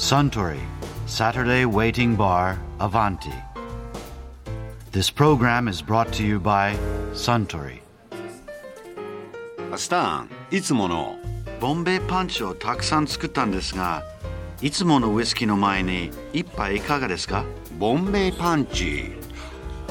[0.00, 0.58] Suntory
[1.04, 3.34] Saturday Waiting Bar Avanti.
[4.92, 6.74] This program is brought to you by
[7.12, 7.82] Suntory.
[9.76, 11.16] スタンいつもの
[11.60, 14.02] ボンベイパンチをたくさん作ったんですが、
[14.62, 17.44] いつものウイスキーの前に一杯いかがですか
[17.78, 19.12] ボンベイパンチ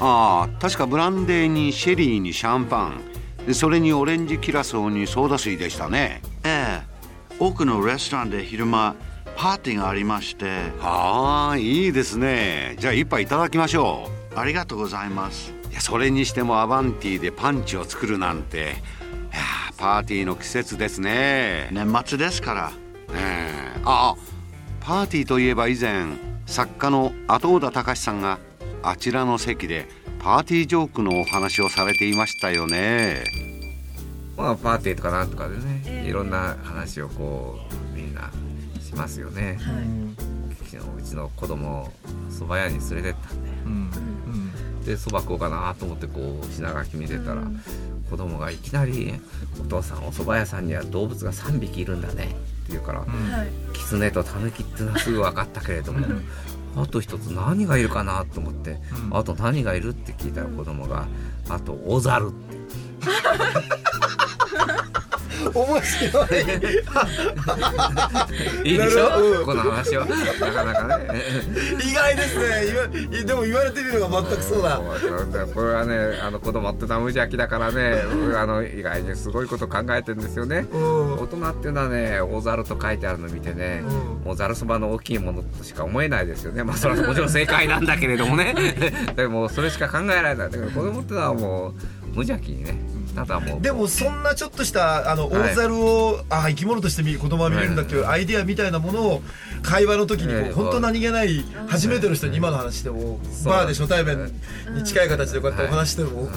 [0.00, 3.00] ああ確かブランデーにシェリーにシャンパン
[3.46, 8.96] でそれにオレンジキラソーにソーダ水でしたねええ、多くのレストランで昼間
[9.36, 12.76] パーティーがありまして、ああいいですね。
[12.78, 15.52] じゃあ一杯いただきましょありがとうございます。
[15.68, 18.58] ういやそれにしてもアバンティでパンチを作るなんて。
[18.58, 19.40] いや
[19.78, 21.68] パーティーの季節ですね。
[21.72, 22.72] 年末ですから。
[23.14, 23.80] ええ。
[23.84, 24.14] あ
[24.80, 26.06] パーティーといえば以前
[26.46, 28.38] 作家の後田隆さんが
[28.82, 29.88] あちらの席で
[30.18, 33.24] パーティージョークのお話をされていましたよね。
[34.36, 37.81] まあパーティーとかなんとかでね、いろんな話をこう
[38.92, 39.58] しますよね、
[40.70, 41.92] 昨日うちの子供を
[42.30, 43.42] 蕎麦屋に連れてったん
[44.80, 47.42] でで蕎麦食おうかなと思ってこう品書き見てたら、
[48.10, 49.14] 子供がいきなり
[49.62, 53.08] 「お父さんお蕎麦屋さんには動物が3匹いるんだね」って言うから、はい。
[53.72, 56.06] キツネとタヌキっていうのはすぐ分かったけれども、
[56.76, 58.78] あと一つ何がいるかなと思って、
[59.10, 61.06] あと何がいるって聞いたら子供が
[61.48, 62.62] 「あと大猿」って。
[65.54, 66.28] 面白い。
[68.64, 70.16] いいでしょ、なるほどこの話はな
[70.52, 71.22] かなかね
[71.82, 73.24] 意外ですね。
[73.24, 74.80] でも言われてみれば全くそうだ。
[75.54, 78.02] これはねあの子供ってのは無邪気だからね。
[78.36, 81.14] あの意外にすごいこと考えてるんですよね、うん。
[81.14, 83.82] 大人っていうのはね大猿と書いてあるの見てね、
[84.24, 86.64] もうざるそばの大きいものとしか思えないですよね。
[86.64, 88.54] まあそれはもちろん正解なんだけれどもね。
[89.16, 90.50] でもそれしか考えられない。
[90.50, 91.74] だけど子供ってのはもう
[92.14, 92.78] 無邪気にね
[93.14, 93.60] ただもう。
[93.60, 95.42] でもそんなちょっとしたあのはい。
[95.52, 99.22] 大猿を、あ生き物として見子供は見れるんだっていうアイディアみたいなものを
[99.62, 104.32] 会話の時に本当何気ない初めての人に今の話でもバーで初対面
[104.74, 106.28] に近い形でこうやってお話しても、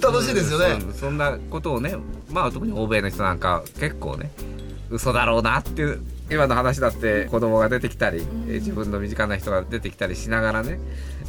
[0.00, 1.96] 楽しいですよね、そそんなことをね
[2.30, 4.30] まあ特に欧米の人なんか結構ね
[4.90, 6.00] 嘘だろうなっていう
[6.30, 10.78] 今の話だって子供が出てきたり、えー自分の身近な人が出てきたりしながらね、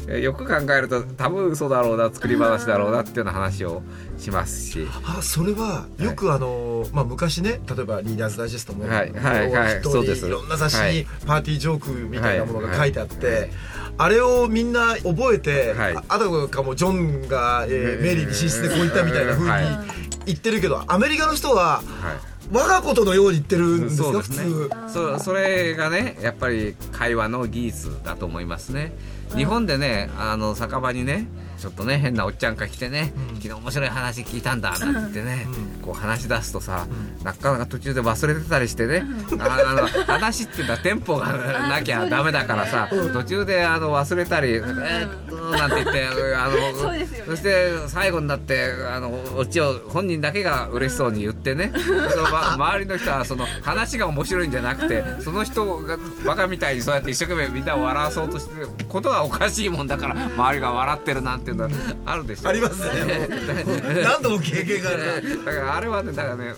[0.08, 3.82] えーよく考えると多分嘘だろうな作り話だろうなっていうような話を
[4.18, 4.86] しますし。
[5.04, 9.12] あそれはよくあの、まあ、昔ね例えばリーダーズダイジェストも、はい。
[9.12, 9.50] はい。
[9.50, 9.82] はい。
[9.82, 10.26] そうです。
[10.26, 11.06] いろんな雑誌にはい。
[11.26, 13.36] パーティージョークみたいなものが書いてあって、はい。
[13.40, 13.50] はい。
[13.98, 15.96] あれをみんな覚えて、はい。
[15.96, 19.64] ああたかもジョンが、えーメリーに寝室でこう言ったみたいな風はい。
[19.64, 19.78] に
[20.26, 24.68] 言ってるけどアメリカの人ははい我がことのように言ってるんですよ普そうですね。
[24.88, 24.92] 通。
[24.92, 28.92] そそれがねやっぱり会話の技術だと思いますね。
[29.36, 31.26] 日本でねあの酒場にね
[31.58, 35.46] ちょっとね変なおっちゃんが来てね、昨日面白い話聞いたんだなんて言ってね、
[35.82, 36.86] こう話し出すとさ、
[37.24, 39.04] なかなか途中で忘れてたりしてね、
[39.40, 41.32] ああの話っていうのはテンポが
[41.68, 47.06] なきゃダメだからさ、途中であの忘れたり、えーっとなんて言ってあのそね。
[47.26, 61.70] そして最後になってあのオチを本人だけが嬉しそうに言ってね そのま周りの人はその話が面白いんじゃなくてその人がバカみたいにそうやって一生懸命みんなを笑わそうとしてることはおかしいもんだから周りが笑ってるなんていうのは
[62.06, 62.48] あるでしょ。
[62.48, 63.28] ありますね。
[64.04, 66.54] 何度も経験があるだからあれはねだからね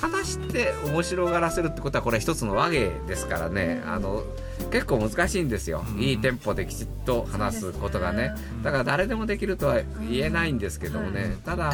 [0.00, 3.82] 話して面白がらせるってことはこれは一つの和芸ですからね。
[3.86, 4.24] あの
[4.70, 8.32] 結構難しいんですよ、いいテンポできちっと話すことがね。
[8.62, 11.72] だから誰でもできるとは言えないんですけどもね、ただ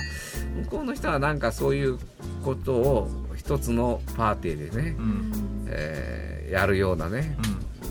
[0.65, 1.99] 向こうの人はなんかそういう
[2.45, 4.97] ことを一つのパーティーでね、
[5.67, 7.37] えーやるようなね、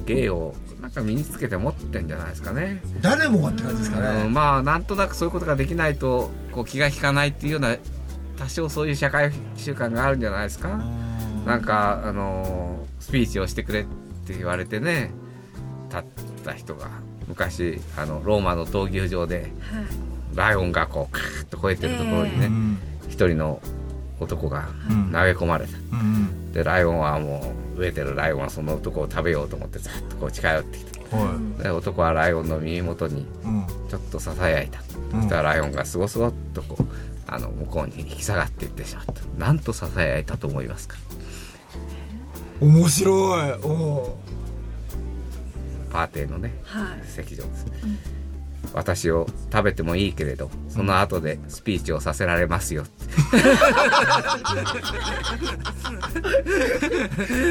[0.05, 2.81] 芸をなんか身につけて持ってんじゃないですかね。
[3.01, 7.75] 誰もがって感じですかね、うんまあなんとなくそういうことができないとこう気が利かないっていうような
[8.37, 10.79] 多少そういう社会習慣があるんじゃないですか。
[11.45, 13.85] なんかあのースピーチをしてくれっ
[14.25, 15.11] て言われてね
[15.89, 16.03] 立っ
[16.43, 16.89] た人が
[17.27, 19.51] 昔あのローマの闘牛場で
[20.35, 22.49] ライオンがこうカーッと吠えてるところにね
[23.07, 23.61] 一、人の
[24.19, 24.67] 男が
[25.11, 25.73] 投げ込まれた、
[26.53, 30.97] でライオンはもう飢えてるライオンはその男を食べようと思ってざっとこう近寄ってきて。
[31.63, 33.25] で男はライオンの耳元に
[33.89, 36.85] ちょっとささやいた、そしたらライオンがすごすごっとこう
[37.27, 39.13] あの向こうに引き下がっていってしまった。
[39.37, 40.97] なんとささやいたと思いますか？
[42.59, 43.51] 面白い。
[43.63, 44.17] お
[45.89, 47.07] パーティーのねはい。
[47.07, 47.65] 席上です、
[48.73, 53.05] 私を食べてもいいけれどその後でスピーチをさせられますよって。
[53.05, 53.06] ー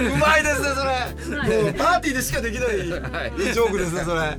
[0.07, 1.63] うまいですねそれ。
[1.63, 4.39] もうパーティーでしかできないジョークですねそれ。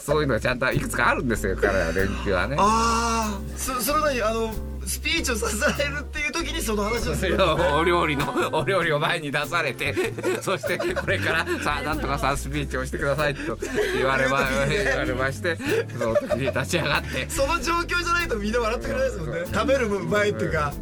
[0.00, 2.56] そういうのがちゃんといくつかあるんですよ彼ら連休はね。
[2.58, 4.52] ああそそれなにあの
[4.86, 7.38] スピーチをさせられるって時時にその話をする。
[7.76, 9.94] お料理のお料理を前に出されて
[10.42, 13.58] そしてこれからさあなんとかさスピーチをしてくださいと
[13.94, 15.56] 言われま言われまして
[15.98, 17.26] その時に立ち上がって。
[17.28, 19.40] その状況じゃないとみんな笑ってくれないですもんね。
[19.52, 20.72] 食べる前っていうか。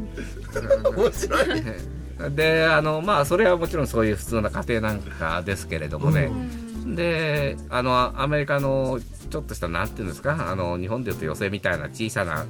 [0.96, 1.46] 面白い
[2.34, 6.30] であのまあそれはもちろんそういう普通の家庭なんかですけれどもね、
[6.86, 8.98] であのアメリカの
[9.30, 12.46] ちょっとしたなんていうんですかあの日本でいうと寄席みたいな小さな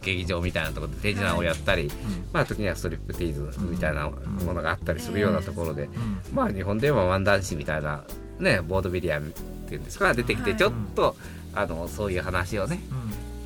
[0.00, 1.90] 劇場みたいなところで手品をやったり、
[2.32, 5.88] まあ時にはストリップティーズみたいなものがあったりするようなところで、
[6.32, 8.04] まあ日本ではワンダンスみたいな
[8.38, 9.24] ねボードビリヤンっ
[9.68, 11.16] ていうんですか出てきてちょっと、
[11.54, 12.80] あのそういう話をね、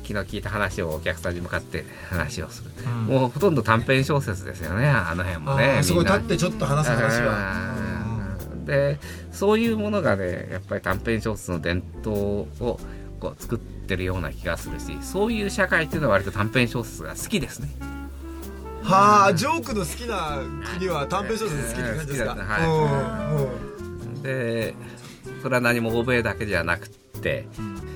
[0.03, 7.86] 気の利いた話をお客さんに向かって話をする、もうほとんど短編小説ですよねあの辺もねすごい立ってちょっと話す話は
[8.67, 8.99] で
[9.31, 12.79] そういうものがねやっぱり短編小説の伝統を
[13.19, 17.69] こう作ってるような気がするしそういう社会っていうのは割と短編小説が好きですね。
[18.83, 20.39] はあジョークの好きな
[20.77, 23.47] 国は短編小説好きって感じですか、好きだねは
[24.19, 24.23] い。
[24.23, 24.75] で
[25.41, 27.47] それは何も欧米だけじゃなくって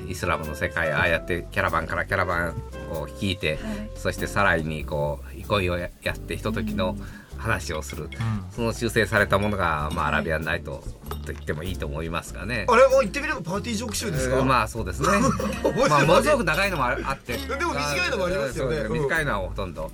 [0.07, 2.55] イスラムの世界ああやってキャラバンからキャラバン
[2.91, 3.59] を引いて、
[3.95, 6.97] そしてさらにこう憩いをややってひとときの
[7.41, 8.09] 話をする、
[8.51, 10.83] その修正されたものが、まあ、アラビアンナイト
[11.25, 12.65] と言ってもいいと思いますがね。
[12.69, 15.07] あれも言ってみればパーティージョーク集ですか、うんまあそうですね。
[15.89, 17.37] まあものすごく長いのもああって。
[17.37, 18.77] でも短いのもありますよね。
[18.77, 18.93] そううん。
[18.93, 19.91] 短いのはほとんど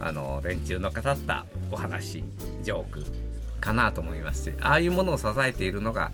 [0.00, 2.24] あの連中の語ったお話
[2.62, 3.04] ジョーク
[3.60, 6.10] かなと思いますしああいうものを支えているのが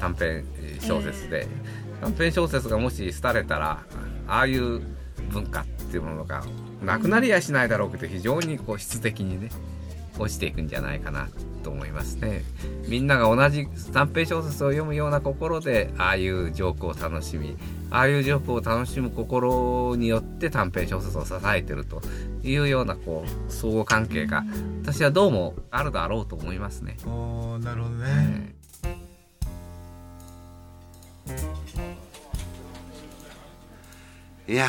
[0.00, 1.48] 短編えー小説で、
[2.00, 3.82] 短編小説がもし廃れたら
[4.28, 4.80] ああいう
[5.30, 6.44] 文化っていうものが
[6.82, 9.50] なくなりやしないだろうけど非常にこう質的にね
[10.18, 11.28] 落ちていくんじゃないかな
[11.62, 12.44] と思いますね。
[12.88, 17.56] みんなが同じ短編小説を読むような心でああいうジョークを楽しみ
[17.90, 22.00] ああいうジョークを楽しむ心によって短編小説を支えてると
[22.42, 24.44] いうようなこう相互関係が
[24.82, 26.96] 私はどうもあるだろうと思いますね。
[27.06, 28.54] おーなるほどね、
[34.48, 34.66] いや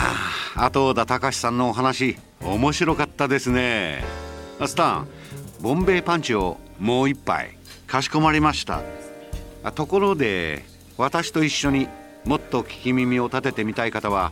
[0.56, 4.04] ー後田隆さんのお話面白かったですね
[4.60, 5.08] あスタン
[5.62, 8.82] ボンベイパンチをもう一杯かしこまりました。
[9.76, 10.64] ところで
[10.98, 11.90] 私と一緒に
[12.26, 14.32] もっと聞き耳を立ててみたい方は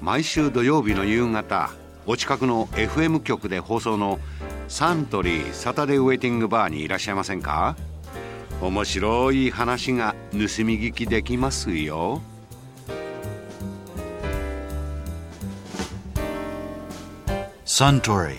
[0.00, 1.70] 毎週土曜日の夕方
[2.06, 4.20] お近くの FM 局で放送の
[4.68, 7.76] サントリーサタデーウェイティングバーにいらっしゃいませんか？
[8.60, 12.22] 面白い話が盗み聞きできますよ。
[17.64, 18.38] Suntory,